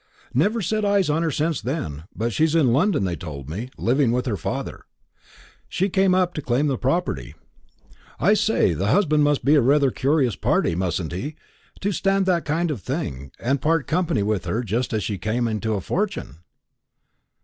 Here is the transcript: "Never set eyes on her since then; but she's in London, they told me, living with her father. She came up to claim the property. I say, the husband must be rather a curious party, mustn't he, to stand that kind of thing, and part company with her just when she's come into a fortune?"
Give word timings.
"Never 0.33 0.63
set 0.63 0.83
eyes 0.83 1.11
on 1.11 1.21
her 1.21 1.29
since 1.29 1.61
then; 1.61 2.05
but 2.15 2.33
she's 2.33 2.55
in 2.55 2.73
London, 2.73 3.03
they 3.03 3.15
told 3.15 3.47
me, 3.47 3.69
living 3.77 4.11
with 4.11 4.25
her 4.25 4.35
father. 4.35 4.85
She 5.69 5.89
came 5.89 6.15
up 6.15 6.33
to 6.33 6.41
claim 6.41 6.65
the 6.65 6.75
property. 6.79 7.35
I 8.19 8.33
say, 8.33 8.73
the 8.73 8.87
husband 8.87 9.23
must 9.23 9.45
be 9.45 9.55
rather 9.59 9.89
a 9.89 9.93
curious 9.93 10.35
party, 10.35 10.73
mustn't 10.73 11.11
he, 11.11 11.35
to 11.81 11.91
stand 11.91 12.25
that 12.25 12.45
kind 12.45 12.71
of 12.71 12.81
thing, 12.81 13.31
and 13.39 13.61
part 13.61 13.85
company 13.85 14.23
with 14.23 14.45
her 14.45 14.63
just 14.63 14.91
when 14.91 15.01
she's 15.01 15.19
come 15.21 15.47
into 15.47 15.75
a 15.75 15.81
fortune?" 15.81 16.39